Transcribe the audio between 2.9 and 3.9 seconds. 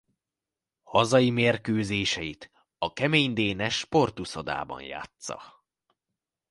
Kemény Dénes